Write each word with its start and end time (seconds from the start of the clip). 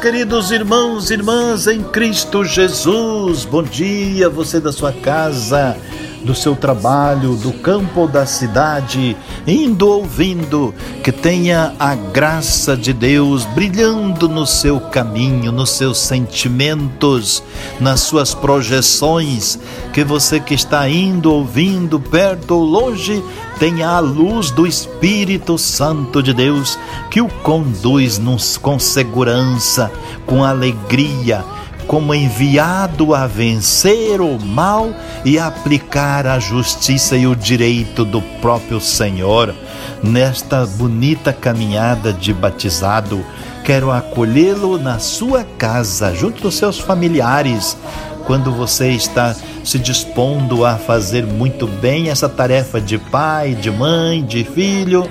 queridos 0.00 0.50
irmãos 0.50 1.10
e 1.10 1.14
irmãs 1.14 1.66
em 1.66 1.82
Cristo 1.82 2.44
Jesus. 2.44 3.44
Bom 3.44 3.62
dia, 3.62 4.28
você 4.28 4.60
da 4.60 4.70
sua 4.70 4.92
casa, 4.92 5.76
do 6.26 6.34
seu 6.34 6.56
trabalho, 6.56 7.36
do 7.36 7.52
campo 7.52 8.00
ou 8.00 8.08
da 8.08 8.26
cidade, 8.26 9.16
indo 9.46 9.88
ouvindo, 9.88 10.74
que 11.02 11.12
tenha 11.12 11.72
a 11.78 11.94
graça 11.94 12.76
de 12.76 12.92
Deus 12.92 13.44
brilhando 13.44 14.28
no 14.28 14.44
seu 14.44 14.80
caminho, 14.80 15.52
nos 15.52 15.70
seus 15.70 15.98
sentimentos, 15.98 17.42
nas 17.80 18.00
suas 18.00 18.34
projeções, 18.34 19.58
que 19.92 20.02
você 20.02 20.40
que 20.40 20.54
está 20.54 20.88
indo, 20.88 21.32
ouvindo, 21.32 22.00
perto 22.00 22.56
ou 22.56 22.64
longe, 22.64 23.22
tenha 23.60 23.88
a 23.88 24.00
luz 24.00 24.50
do 24.50 24.66
Espírito 24.66 25.56
Santo 25.56 26.22
de 26.22 26.34
Deus 26.34 26.76
que 27.08 27.20
o 27.20 27.28
conduz 27.28 28.18
nos, 28.18 28.58
com 28.58 28.78
segurança, 28.78 29.90
com 30.26 30.42
alegria, 30.42 31.44
como 31.86 32.14
enviado 32.14 33.14
a 33.14 33.26
vencer 33.26 34.20
o 34.20 34.38
mal 34.38 34.90
e 35.24 35.38
aplicar 35.38 36.26
a 36.26 36.38
justiça 36.38 37.16
e 37.16 37.26
o 37.26 37.36
direito 37.36 38.04
do 38.04 38.20
próprio 38.40 38.80
Senhor. 38.80 39.54
Nesta 40.02 40.66
bonita 40.66 41.32
caminhada 41.32 42.12
de 42.12 42.32
batizado, 42.32 43.24
quero 43.64 43.90
acolhê-lo 43.90 44.78
na 44.78 44.98
sua 44.98 45.44
casa, 45.58 46.14
junto 46.14 46.42
dos 46.42 46.56
seus 46.56 46.78
familiares, 46.78 47.76
quando 48.26 48.52
você 48.52 48.90
está 48.90 49.34
se 49.64 49.78
dispondo 49.78 50.64
a 50.64 50.76
fazer 50.76 51.24
muito 51.24 51.66
bem 51.66 52.08
essa 52.10 52.28
tarefa 52.28 52.80
de 52.80 52.98
pai, 52.98 53.54
de 53.54 53.70
mãe, 53.70 54.24
de 54.24 54.44
filho, 54.44 55.08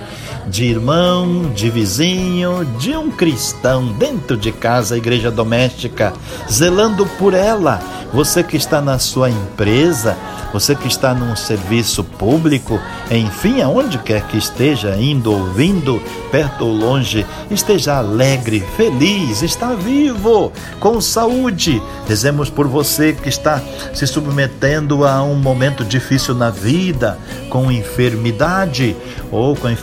de 0.47 0.65
irmão, 0.65 1.51
de 1.53 1.69
vizinho, 1.69 2.65
de 2.79 2.95
um 2.95 3.09
cristão 3.09 3.87
dentro 3.93 4.37
de 4.37 4.51
casa, 4.51 4.97
igreja 4.97 5.31
doméstica, 5.31 6.13
zelando 6.51 7.05
por 7.17 7.33
ela. 7.33 7.81
Você 8.13 8.43
que 8.43 8.55
está 8.55 8.81
na 8.81 8.97
sua 8.99 9.29
empresa, 9.29 10.15
você 10.53 10.73
que 10.73 10.87
está 10.87 11.13
num 11.13 11.35
serviço 11.35 12.01
público, 12.01 12.79
enfim, 13.11 13.61
aonde 13.61 13.97
quer 13.97 14.25
que 14.27 14.37
esteja, 14.37 14.95
indo, 14.95 15.33
ouvindo, 15.33 16.01
perto 16.31 16.65
ou 16.65 16.71
longe, 16.71 17.25
esteja 17.51 17.97
alegre, 17.97 18.63
feliz, 18.77 19.41
está 19.41 19.73
vivo, 19.73 20.53
com 20.79 21.01
saúde. 21.01 21.83
Dizemos 22.07 22.49
por 22.49 22.67
você 22.67 23.11
que 23.11 23.27
está 23.27 23.61
se 23.93 24.07
submetendo 24.07 25.05
a 25.05 25.21
um 25.23 25.35
momento 25.35 25.83
difícil 25.83 26.33
na 26.33 26.49
vida, 26.49 27.19
com 27.49 27.69
enfermidade 27.69 28.95
ou 29.31 29.57
com 29.57 29.67
a 29.67 29.73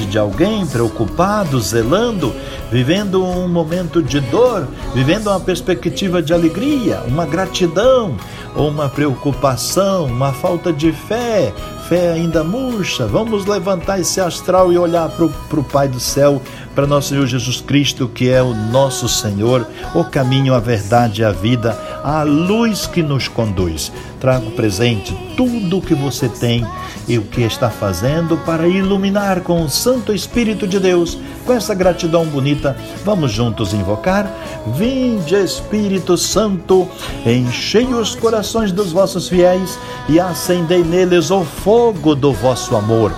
enfermidade 0.00 0.06
de 0.06 0.18
alguém, 0.18 0.66
preocupado, 0.66 1.60
zelando, 1.60 2.34
vivendo 2.70 3.24
um 3.24 3.48
momento 3.48 4.02
de 4.02 4.20
dor, 4.20 4.66
vivendo 4.94 5.28
uma 5.28 5.40
perspectiva 5.40 6.22
de 6.22 6.32
alegria, 6.32 7.02
uma 7.06 7.26
gratidão 7.26 8.16
ou 8.54 8.68
uma 8.68 8.88
preocupação, 8.88 10.06
uma 10.06 10.32
falta 10.32 10.72
de 10.72 10.92
fé, 10.92 11.52
fé 11.88 12.12
ainda 12.12 12.42
murcha. 12.42 13.06
Vamos 13.06 13.46
levantar 13.46 14.00
esse 14.00 14.20
astral 14.20 14.72
e 14.72 14.78
olhar 14.78 15.08
para 15.08 15.24
o 15.60 15.64
Pai 15.64 15.88
do 15.88 16.00
céu, 16.00 16.40
para 16.74 16.86
nosso 16.86 17.08
Senhor 17.08 17.26
Jesus 17.26 17.60
Cristo, 17.60 18.08
que 18.08 18.28
é 18.30 18.42
o 18.42 18.54
nosso 18.54 19.08
Senhor, 19.08 19.66
o 19.94 20.04
caminho, 20.04 20.54
a 20.54 20.60
verdade 20.60 21.22
e 21.22 21.24
a 21.24 21.32
vida, 21.32 21.78
a 22.02 22.22
luz 22.22 22.86
que 22.86 23.02
nos 23.02 23.28
conduz. 23.28 23.92
Trago 24.20 24.50
presente 24.52 25.16
tudo 25.36 25.78
o 25.78 25.82
que 25.82 25.94
você 25.94 26.28
tem 26.28 26.66
e 27.08 27.18
o 27.18 27.22
que 27.22 27.42
está 27.42 27.70
fazendo 27.70 28.36
para 28.38 28.68
iluminar 28.68 29.40
com 29.40 29.62
o 29.62 29.68
Santo 29.68 30.12
Espírito 30.12 30.66
de 30.66 30.78
Deus. 30.78 31.18
Com 31.46 31.52
essa 31.52 31.74
gratidão 31.74 32.24
bonita, 32.26 32.76
vamos 33.04 33.32
juntos 33.32 33.72
invocar. 33.72 34.30
Vinde, 34.76 35.34
Espírito 35.34 36.16
Santo, 36.16 36.88
enchei 37.24 37.86
os 37.86 38.14
corações 38.14 38.72
dos 38.72 38.92
vossos 38.92 39.28
fiéis 39.28 39.78
e 40.08 40.20
acendei 40.20 40.84
neles 40.84 41.30
o 41.30 41.44
fogo 41.44 42.14
do 42.14 42.32
vosso 42.32 42.76
amor. 42.76 43.12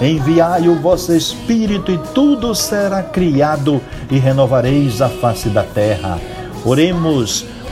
Enviai 0.00 0.68
o 0.68 0.80
vosso 0.80 1.12
Espírito 1.12 1.92
e 1.92 1.98
tudo 2.14 2.54
será 2.54 3.02
criado 3.02 3.80
e 4.10 4.18
renovareis 4.18 5.00
a 5.00 5.08
face 5.08 5.48
da 5.48 5.62
terra. 5.62 6.20
Oremos. 6.64 7.53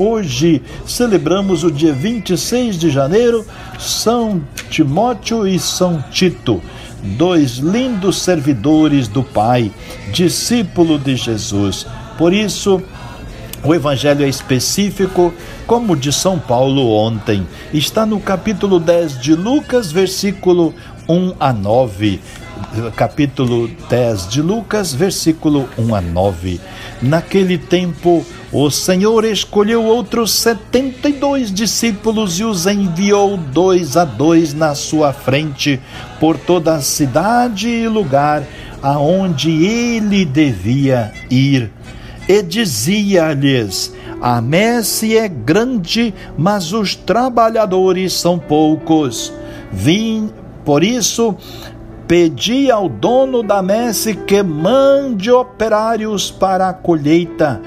Hoje 0.00 0.62
celebramos 0.86 1.62
o 1.62 1.70
dia 1.70 1.92
26 1.92 2.78
de 2.78 2.88
janeiro, 2.88 3.44
São 3.78 4.40
Timóteo 4.70 5.46
e 5.46 5.58
São 5.58 6.02
Tito, 6.10 6.62
dois 7.02 7.58
lindos 7.58 8.22
servidores 8.22 9.08
do 9.08 9.22
Pai, 9.22 9.70
discípulo 10.10 10.98
de 10.98 11.16
Jesus. 11.16 11.86
Por 12.16 12.32
isso, 12.32 12.82
o 13.62 13.74
evangelho 13.74 14.24
é 14.24 14.28
específico, 14.30 15.34
como 15.66 15.92
o 15.92 15.96
de 15.96 16.14
São 16.14 16.38
Paulo 16.38 16.92
ontem. 16.92 17.46
Está 17.70 18.06
no 18.06 18.18
capítulo 18.20 18.80
10 18.80 19.20
de 19.20 19.34
Lucas, 19.34 19.92
versículo 19.92 20.74
1 21.06 21.34
a 21.38 21.52
9 21.52 22.20
capítulo 22.96 23.68
10 23.88 24.28
de 24.28 24.42
Lucas, 24.42 24.92
versículo 24.92 25.68
1 25.78 25.94
a 25.94 26.00
9. 26.00 26.60
Naquele 27.02 27.58
tempo, 27.58 28.24
o 28.52 28.70
Senhor 28.70 29.24
escolheu 29.24 29.84
outros 29.84 30.32
setenta 30.32 31.08
e 31.08 31.12
dois 31.12 31.52
discípulos 31.52 32.38
e 32.40 32.44
os 32.44 32.66
enviou 32.66 33.36
dois 33.36 33.96
a 33.96 34.04
dois 34.04 34.52
na 34.52 34.74
sua 34.74 35.12
frente 35.12 35.80
por 36.18 36.36
toda 36.36 36.74
a 36.74 36.82
cidade 36.82 37.68
e 37.68 37.88
lugar 37.88 38.44
aonde 38.82 39.50
ele 39.64 40.24
devia 40.24 41.12
ir. 41.30 41.70
E 42.28 42.42
dizia-lhes: 42.42 43.94
A 44.20 44.40
messe 44.40 45.16
é 45.16 45.28
grande, 45.28 46.14
mas 46.36 46.72
os 46.72 46.94
trabalhadores 46.94 48.12
são 48.12 48.38
poucos. 48.38 49.32
Vim, 49.72 50.30
por 50.64 50.84
isso, 50.84 51.36
pedi 52.10 52.68
ao 52.72 52.88
dono 52.88 53.40
da 53.40 53.62
messe 53.62 54.16
que 54.16 54.42
mande 54.42 55.30
operários 55.30 56.28
para 56.28 56.68
a 56.68 56.72
colheita. 56.72 57.62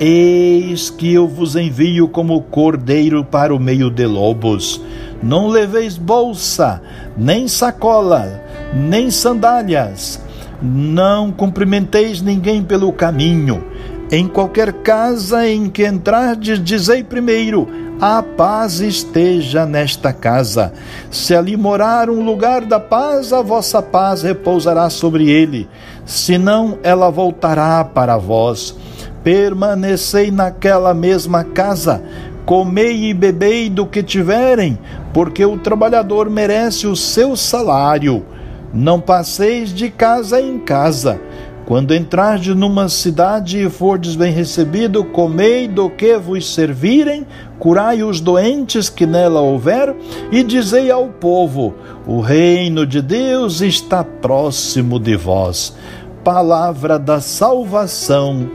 Eis 0.00 0.90
que 0.90 1.14
eu 1.14 1.28
vos 1.28 1.54
envio 1.54 2.08
como 2.08 2.42
cordeiro 2.42 3.24
para 3.24 3.54
o 3.54 3.60
meio 3.60 3.88
de 3.90 4.04
lobos. 4.04 4.82
Não 5.22 5.46
leveis 5.46 5.96
bolsa, 5.96 6.82
nem 7.16 7.46
sacola, 7.46 8.42
nem 8.74 9.12
sandálias. 9.12 10.20
Não 10.60 11.30
cumprimenteis 11.30 12.20
ninguém 12.20 12.64
pelo 12.64 12.92
caminho. 12.92 13.62
Em 14.10 14.26
qualquer 14.26 14.72
casa 14.72 15.48
em 15.48 15.70
que 15.70 15.86
entrardes, 15.86 16.60
dizei 16.60 17.04
primeiro: 17.04 17.68
a 18.00 18.22
paz 18.22 18.80
esteja 18.80 19.64
nesta 19.64 20.12
casa. 20.12 20.72
Se 21.10 21.34
ali 21.34 21.56
morar 21.56 22.10
um 22.10 22.24
lugar 22.24 22.62
da 22.62 22.80
paz, 22.80 23.32
a 23.32 23.42
vossa 23.42 23.80
paz 23.80 24.22
repousará 24.22 24.90
sobre 24.90 25.30
ele. 25.30 25.68
Senão, 26.04 26.78
ela 26.82 27.10
voltará 27.10 27.84
para 27.84 28.16
vós. 28.16 28.76
Permanecei 29.22 30.30
naquela 30.30 30.92
mesma 30.92 31.44
casa, 31.44 32.02
comei 32.44 33.08
e 33.08 33.14
bebei 33.14 33.70
do 33.70 33.86
que 33.86 34.02
tiverem, 34.02 34.78
porque 35.14 35.44
o 35.44 35.56
trabalhador 35.56 36.28
merece 36.28 36.86
o 36.86 36.94
seu 36.94 37.34
salário. 37.36 38.24
Não 38.72 39.00
passeis 39.00 39.72
de 39.72 39.88
casa 39.88 40.40
em 40.40 40.58
casa 40.58 41.20
quando 41.66 41.94
entrardes 41.94 42.54
numa 42.54 42.88
cidade 42.88 43.58
e 43.58 43.70
fordes 43.70 44.14
bem 44.14 44.32
recebido, 44.32 45.02
comei 45.02 45.66
do 45.66 45.88
que 45.88 46.16
vos 46.18 46.52
servirem, 46.52 47.26
curai 47.58 48.02
os 48.02 48.20
doentes 48.20 48.90
que 48.90 49.06
nela 49.06 49.40
houver, 49.40 49.94
e 50.30 50.42
dizei 50.42 50.90
ao 50.90 51.08
povo: 51.08 51.74
o 52.06 52.20
reino 52.20 52.86
de 52.86 53.00
Deus 53.00 53.62
está 53.62 54.04
próximo 54.04 54.98
de 54.98 55.16
vós. 55.16 55.74
Palavra 56.22 56.98
da 56.98 57.20
salvação, 57.20 58.48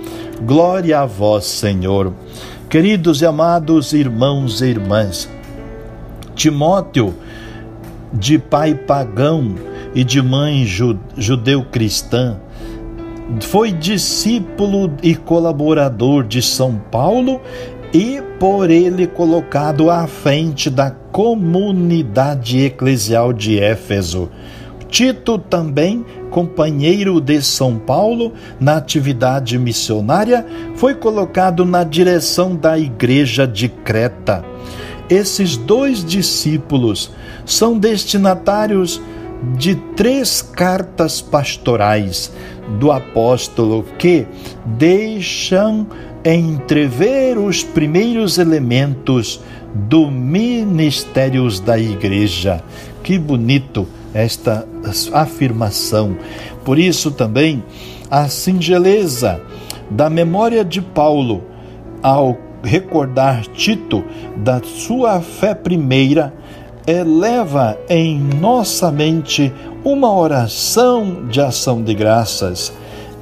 glória 0.43 0.99
a 0.99 1.05
vós, 1.05 1.45
Senhor. 1.45 2.13
Queridos 2.69 3.21
e 3.21 3.25
amados 3.25 3.93
irmãos 3.93 4.61
e 4.61 4.65
irmãs, 4.65 5.27
Timóteo, 6.35 7.15
de 8.13 8.37
pai 8.37 8.75
pagão 8.75 9.55
e 9.95 10.03
de 10.03 10.21
mãe 10.21 10.65
judeu-cristã, 11.17 12.37
foi 13.41 13.71
discípulo 13.71 14.91
e 15.03 15.15
colaborador 15.15 16.23
de 16.23 16.41
São 16.41 16.75
Paulo 16.91 17.41
e 17.93 18.21
por 18.39 18.69
ele 18.69 19.07
colocado 19.07 19.89
à 19.89 20.07
frente 20.07 20.69
da 20.69 20.91
comunidade 20.91 22.59
eclesial 22.59 23.33
de 23.33 23.59
Éfeso. 23.59 24.29
Tito 24.89 25.37
também, 25.37 26.03
companheiro 26.31 27.21
de 27.21 27.41
São 27.41 27.77
Paulo 27.77 28.33
na 28.59 28.77
atividade 28.77 29.57
missionária, 29.57 30.45
foi 30.75 30.95
colocado 30.95 31.63
na 31.63 31.83
direção 31.83 32.55
da 32.55 32.77
igreja 32.77 33.47
de 33.47 33.69
Creta. 33.69 34.43
Esses 35.07 35.57
dois 35.57 36.03
discípulos 36.03 37.11
são 37.45 37.77
destinatários 37.77 39.01
de 39.55 39.75
três 39.95 40.41
cartas 40.41 41.21
pastorais 41.21 42.31
do 42.79 42.91
apóstolo 42.91 43.85
que 43.97 44.27
deixam 44.65 45.87
entrever 46.23 47.37
os 47.37 47.63
primeiros 47.63 48.37
elementos 48.37 49.39
do 49.73 50.11
ministérios 50.11 51.59
da 51.59 51.79
igreja. 51.79 52.61
Que 53.03 53.17
bonito 53.17 53.87
esta 54.13 54.67
afirmação. 55.13 56.17
Por 56.65 56.77
isso 56.77 57.11
também 57.11 57.63
a 58.09 58.27
singeleza 58.27 59.41
da 59.89 60.09
memória 60.09 60.65
de 60.65 60.81
Paulo 60.81 61.43
ao 62.01 62.37
recordar 62.63 63.45
Tito 63.47 64.03
da 64.37 64.61
sua 64.61 65.21
fé 65.21 65.55
primeira 65.55 66.33
eleva 66.89 67.77
em 67.87 68.19
nossa 68.19 68.91
mente 68.91 69.53
uma 69.83 70.11
oração 70.11 71.27
de 71.27 71.39
ação 71.39 71.83
de 71.83 71.93
graças. 71.93 72.73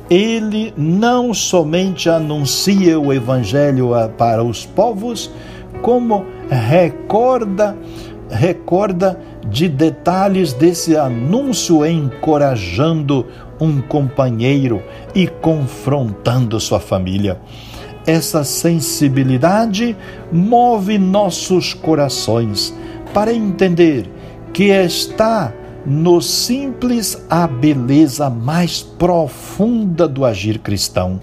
Ele 0.09 0.73
não 0.77 1.33
somente 1.33 2.09
anuncia 2.09 2.97
o 2.97 3.11
Evangelho 3.11 3.89
para 4.17 4.41
os 4.41 4.65
povos, 4.65 5.29
como 5.81 6.25
recorda, 6.49 7.75
recorda 8.29 9.19
de 9.49 9.67
detalhes 9.67 10.53
desse 10.53 10.95
anúncio 10.95 11.85
encorajando 11.85 13.25
um 13.59 13.81
companheiro 13.81 14.81
e 15.13 15.27
confrontando 15.27 16.57
sua 16.57 16.79
família. 16.79 17.37
Essa 18.05 18.45
sensibilidade 18.45 19.97
move 20.31 20.97
nossos 20.97 21.73
corações 21.73 22.73
para 23.17 23.33
entender 23.33 24.07
que 24.53 24.65
está 24.65 25.51
no 25.83 26.21
simples 26.21 27.19
a 27.27 27.47
beleza 27.47 28.29
mais 28.29 28.83
profunda 28.83 30.07
do 30.07 30.23
agir 30.23 30.59
cristão. 30.59 31.19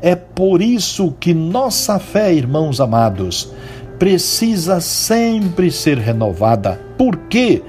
É 0.00 0.14
por 0.16 0.62
isso 0.62 1.14
que 1.20 1.34
nossa 1.34 1.98
fé, 1.98 2.32
irmãos 2.32 2.80
amados, 2.80 3.52
precisa 3.98 4.80
sempre 4.80 5.70
ser 5.70 5.98
renovada. 5.98 6.80
Porque 6.96 7.62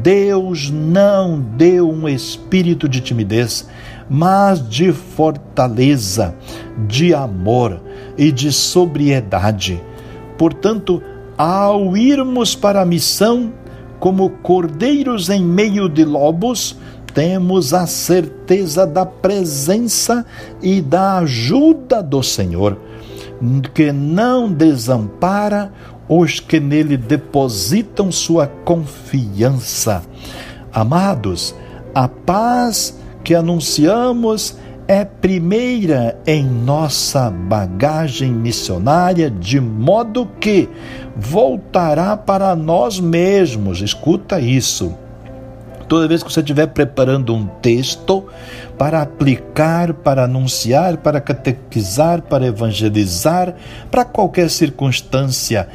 Deus 0.00 0.70
não 0.70 1.40
deu 1.40 1.90
um 1.90 2.08
espírito 2.08 2.88
de 2.88 3.00
timidez, 3.00 3.68
mas 4.08 4.64
de 4.68 4.92
fortaleza, 4.92 6.36
de 6.86 7.12
amor 7.12 7.82
e 8.16 8.30
de 8.30 8.52
sobriedade. 8.52 9.82
Portanto, 10.38 11.02
ao 11.38 11.96
irmos 11.96 12.56
para 12.56 12.82
a 12.82 12.84
missão, 12.84 13.52
como 14.00 14.28
cordeiros 14.28 15.30
em 15.30 15.42
meio 15.42 15.88
de 15.88 16.04
lobos, 16.04 16.76
temos 17.14 17.72
a 17.72 17.86
certeza 17.86 18.84
da 18.84 19.06
presença 19.06 20.26
e 20.60 20.80
da 20.80 21.18
ajuda 21.18 22.02
do 22.02 22.22
Senhor, 22.22 22.76
que 23.72 23.92
não 23.92 24.52
desampara 24.52 25.72
os 26.08 26.40
que 26.40 26.58
nele 26.58 26.96
depositam 26.96 28.10
sua 28.10 28.46
confiança. 28.46 30.02
Amados, 30.72 31.54
a 31.94 32.08
paz 32.08 32.98
que 33.22 33.34
anunciamos 33.34 34.56
é 34.88 35.04
primeira 35.04 36.18
em 36.26 36.42
nossa 36.42 37.30
bagagem 37.30 38.32
missionária, 38.32 39.30
de 39.30 39.60
modo 39.60 40.26
que 40.40 40.66
voltará 41.14 42.16
para 42.16 42.56
nós 42.56 42.98
mesmos. 42.98 43.82
Escuta 43.82 44.40
isso. 44.40 44.96
Toda 45.86 46.08
vez 46.08 46.22
que 46.22 46.32
você 46.32 46.40
estiver 46.40 46.68
preparando 46.68 47.34
um 47.34 47.46
texto 47.46 48.26
para 48.78 49.02
aplicar, 49.02 49.92
para 49.92 50.24
anunciar, 50.24 50.98
para 50.98 51.20
catequizar, 51.20 52.22
para 52.22 52.46
evangelizar, 52.46 53.54
para 53.90 54.04
qualquer 54.04 54.48
circunstância, 54.48 55.68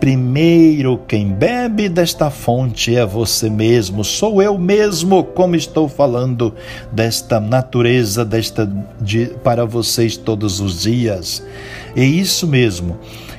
Primeiro, 0.00 0.98
quem 1.08 1.28
bebe 1.28 1.88
desta 1.88 2.30
fonte 2.30 2.94
é 2.94 3.04
você 3.04 3.50
mesmo, 3.50 4.04
sou 4.04 4.40
eu 4.40 4.56
mesmo, 4.56 5.24
como 5.24 5.56
estou 5.56 5.88
falando 5.88 6.54
desta 6.92 7.40
natureza 7.40 8.24
desta 8.24 8.70
de, 9.00 9.26
para 9.42 9.64
vocês 9.64 10.16
todos 10.16 10.60
os 10.60 10.82
dias. 10.82 11.44
É 11.96 12.04
isso 12.04 12.46
mesmo. 12.46 12.96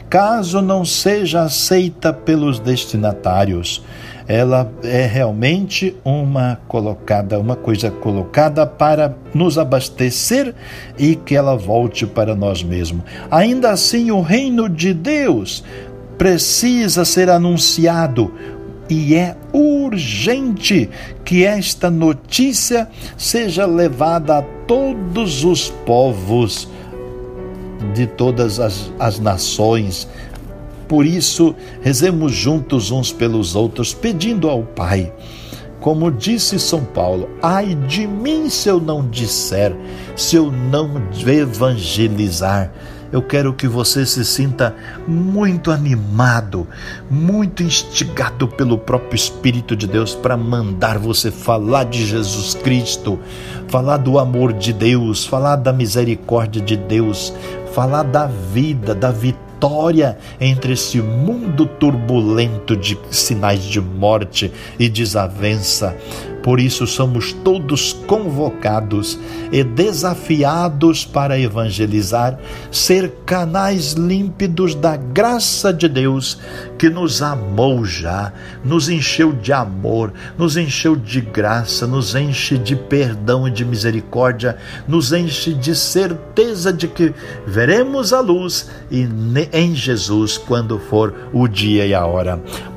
Caso 0.10 0.62
não 0.62 0.84
seja 0.84 1.44
aceita 1.44 2.12
pelos 2.12 2.60
destinatários, 2.60 3.82
ela 4.28 4.72
é 4.84 5.08
realmente 5.08 5.96
uma 6.06 6.60
colocada, 6.68 7.40
uma 7.40 7.56
coisa 7.56 7.90
colocada 7.90 8.66
para 8.66 9.16
nos 9.34 9.58
abastecer 9.58 10.54
e 11.00 11.16
que 11.16 11.36
ela 11.36 11.56
volte 11.56 12.06
para 12.06 12.36
nós 12.36 12.62
mesmos. 12.62 13.04
Ainda 13.32 13.72
assim, 13.72 14.12
o 14.12 14.22
reino 14.22 14.70
de 14.70 14.94
Deus 14.94 15.64
precisa 16.20 17.06
ser 17.06 17.30
anunciado 17.30 18.34
e 18.90 19.16
é 19.16 19.38
urgente 19.54 20.90
que 21.24 21.46
esta 21.46 21.90
notícia 21.90 22.90
seja 23.18 23.66
levada 23.66 24.40
a 24.40 24.42
todos 24.42 25.46
os 25.46 25.70
povos 25.86 26.68
de 27.94 28.06
todas 28.06 28.60
as, 28.60 28.92
as 29.00 29.18
nações. 29.18 30.08
Por 30.90 31.06
isso, 31.06 31.56
rezemos 31.82 32.34
juntos 32.34 32.92
uns 32.92 33.14
pelos 33.14 33.56
outros, 33.56 33.94
pedindo 33.94 34.50
ao 34.50 34.64
Pai. 34.64 35.14
Como 35.80 36.12
disse 36.12 36.60
São 36.60 36.84
Paulo, 36.84 37.30
ai 37.42 37.76
de 37.88 38.06
mim 38.06 38.50
se 38.50 38.68
eu 38.68 38.82
não 38.82 39.08
disser, 39.08 39.74
se 40.18 40.36
eu 40.36 40.52
não 40.52 41.02
evangelizar 41.26 42.74
eu 43.12 43.22
quero 43.22 43.54
que 43.54 43.68
você 43.68 44.06
se 44.06 44.24
sinta 44.24 44.76
muito 45.08 45.72
animado, 45.72 46.68
muito 47.10 47.64
instigado 47.64 48.48
pelo 48.48 48.78
próprio 48.78 49.16
Espírito 49.16 49.76
de 49.76 49.88
Deus 49.88 50.14
para 50.14 50.38
mandar 50.38 50.98
você 50.98 51.32
falar 51.32 51.86
de 51.86 52.06
Jesus 52.06 52.54
Cristo, 52.54 53.20
falar 53.68 53.98
do 53.98 54.20
amor 54.20 54.54
de 54.54 54.72
Deus, 54.72 55.26
falar 55.26 55.56
da 55.56 55.74
misericórdia 55.74 56.62
de 56.62 56.78
Deus, 56.78 57.34
falar 57.74 58.04
da 58.04 58.28
vida, 58.28 58.94
da 58.94 59.12
vitória 59.12 60.18
entre 60.40 60.74
esse 60.74 61.02
mundo 61.02 61.66
turbulento 61.66 62.78
de 62.78 62.98
sinais 63.12 63.64
de 63.64 63.82
morte 63.82 64.52
e 64.78 64.88
desavença. 64.88 65.96
Por 66.44 66.60
isso 66.60 66.88
somos 66.88 67.34
todos 67.34 67.94
convocados 68.08 69.20
e 69.52 69.64
desafiados 69.64 71.06
para 71.06 71.40
evangelizar, 71.40 72.40
ser 72.72 73.12
canais 73.26 73.94
límpidos 73.94 74.76
da 74.76 74.96
graça 74.96 75.74
de 75.74 75.88
Deus 75.88 76.40
que 76.78 76.90
nos 76.90 77.22
amou 77.22 77.84
já, 77.84 78.32
nos 78.64 78.90
encheu 78.90 79.34
de 79.34 79.52
amor, 79.52 80.14
nos 80.38 80.56
encheu 80.56 80.96
de 80.96 81.22
graça, 81.22 81.86
nos 81.86 82.16
enche 82.16 82.58
de 82.58 82.76
perdão 82.76 83.48
e 83.48 83.52
de 83.52 83.66
misericórdia, 83.66 84.58
nos 84.88 85.12
enche 85.12 85.54
de 85.54 85.76
certeza 85.76 86.72
de 86.72 86.88
que 86.88 87.14
veremos 87.46 88.14
a 88.14 88.22
luz 88.22 88.70
em 88.90 89.76
Jesus 89.76 90.38
quando 90.38 90.80
for 90.80 91.14
o 91.34 91.48
dia 91.48 91.86
e 91.86 91.94
a 91.94 92.06
hora. 92.06 92.42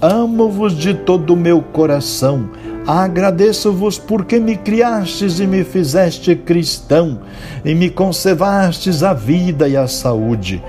amo-vos 0.00 0.76
de 0.76 0.94
todo 0.94 1.34
o 1.34 1.36
meu 1.36 1.60
coração 1.60 2.50
Agradeço-vos 2.88 3.98
porque 3.98 4.40
me 4.40 4.56
criastes 4.56 5.40
e 5.40 5.46
me 5.46 5.62
fizeste 5.62 6.34
cristão, 6.34 7.20
e 7.62 7.74
me 7.74 7.90
conservastes 7.90 9.02
a 9.02 9.12
vida 9.12 9.68
e 9.68 9.76
a 9.76 9.86
saúde. 9.86 10.64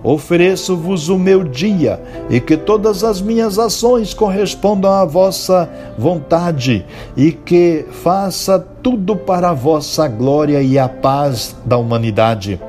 Ofereço-vos 0.00 1.08
o 1.08 1.18
meu 1.18 1.42
dia 1.42 2.00
e 2.30 2.38
que 2.38 2.56
todas 2.56 3.02
as 3.02 3.20
minhas 3.20 3.58
ações 3.58 4.14
correspondam 4.14 4.92
à 4.92 5.04
vossa 5.04 5.68
vontade 5.98 6.86
e 7.16 7.32
que 7.32 7.84
faça 7.90 8.56
tudo 8.80 9.16
para 9.16 9.50
a 9.50 9.54
vossa 9.54 10.06
glória 10.06 10.62
e 10.62 10.78
a 10.78 10.88
paz 10.88 11.56
da 11.64 11.76
humanidade. 11.76 12.60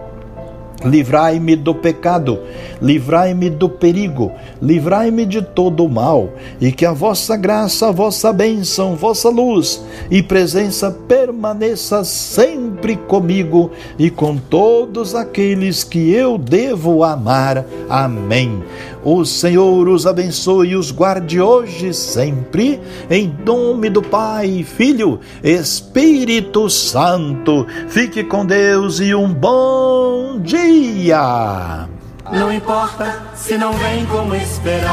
Livrai-me 0.86 1.56
do 1.56 1.74
pecado, 1.74 2.40
livrai-me 2.82 3.50
do 3.50 3.68
perigo, 3.68 4.32
livrai-me 4.62 5.26
de 5.26 5.42
todo 5.42 5.84
o 5.84 5.90
mal, 5.90 6.30
e 6.62 6.72
que 6.72 6.86
a 6.86 6.94
vossa 6.94 7.36
graça, 7.36 7.90
a 7.90 7.92
vossa 7.92 8.32
bênção, 8.32 8.96
vossa 8.96 9.30
luz 9.30 9.84
e 10.12 10.22
presença 10.22 10.92
permaneça 10.92 12.04
sempre 12.04 12.96
comigo 12.96 13.72
e 13.98 14.10
com 14.10 14.38
todos 14.38 15.16
aqueles 15.16 15.84
que 15.84 16.12
eu 16.14 16.38
devo 16.38 17.04
amar. 17.04 17.66
Amém. 17.90 18.64
O 19.06 19.24
Senhor 19.24 19.88
os 19.88 20.08
abençoe 20.08 20.70
e 20.70 20.76
os 20.76 20.90
guarde 20.90 21.40
hoje 21.40 21.90
e 21.90 21.94
sempre, 21.94 22.82
em 23.08 23.32
nome 23.46 23.88
do 23.88 24.02
Pai, 24.02 24.66
Filho, 24.68 25.20
Espírito 25.44 26.68
Santo. 26.72 27.68
Fique 27.88 28.24
com 28.24 28.44
Deus 28.44 29.00
e 29.00 29.14
um 29.14 29.32
bom 29.32 30.40
dia. 30.40 31.88
Não 32.32 32.52
importa 32.52 33.22
se 33.36 33.56
não 33.60 33.74
vem 33.74 34.08
como 34.08 34.34
esperava, 34.34 34.84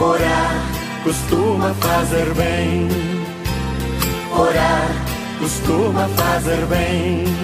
orar 0.00 0.64
costuma 1.04 1.72
fazer 1.74 2.34
bem. 2.34 2.88
Orar 4.36 4.90
costuma 5.38 6.08
fazer 6.08 6.66
bem. 6.66 7.43